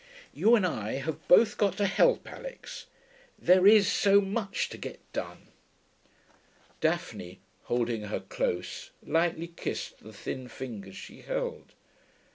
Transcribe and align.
You 0.33 0.55
and 0.55 0.65
I 0.65 0.93
have 0.93 1.27
both 1.27 1.59
got 1.59 1.77
to 1.77 1.85
help, 1.85 2.25
Alix.... 2.27 2.87
There 3.37 3.67
is 3.67 3.87
so 3.87 4.19
much 4.19 4.67
to 4.69 4.77
get 4.79 4.99
done.' 5.13 5.49
Daphne, 6.79 7.39
holding 7.65 8.01
her 8.05 8.19
close, 8.21 8.89
lightly 9.05 9.49
kissed 9.49 9.99
the 9.99 10.11
thin 10.11 10.47
fingers 10.47 10.97
she 10.97 11.21
held. 11.21 11.73